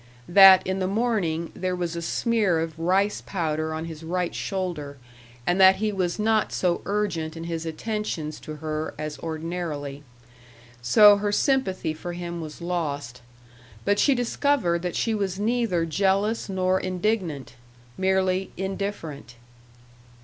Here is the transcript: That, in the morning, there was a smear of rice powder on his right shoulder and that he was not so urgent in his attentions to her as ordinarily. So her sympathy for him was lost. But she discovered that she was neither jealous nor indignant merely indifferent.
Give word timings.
That, 0.27 0.65
in 0.65 0.79
the 0.79 0.87
morning, 0.87 1.51
there 1.55 1.75
was 1.75 1.95
a 1.95 2.01
smear 2.01 2.59
of 2.59 2.79
rice 2.79 3.21
powder 3.23 3.71
on 3.71 3.85
his 3.85 4.01
right 4.03 4.33
shoulder 4.33 4.97
and 5.45 5.61
that 5.61 5.75
he 5.75 5.91
was 5.91 6.17
not 6.17 6.51
so 6.51 6.81
urgent 6.85 7.37
in 7.37 7.43
his 7.43 7.67
attentions 7.67 8.39
to 8.39 8.55
her 8.55 8.95
as 8.97 9.19
ordinarily. 9.19 10.01
So 10.81 11.17
her 11.17 11.31
sympathy 11.31 11.93
for 11.93 12.13
him 12.13 12.41
was 12.41 12.61
lost. 12.63 13.21
But 13.85 13.99
she 13.99 14.15
discovered 14.15 14.81
that 14.81 14.95
she 14.95 15.13
was 15.13 15.39
neither 15.39 15.85
jealous 15.85 16.49
nor 16.49 16.79
indignant 16.79 17.53
merely 17.95 18.49
indifferent. 18.57 19.35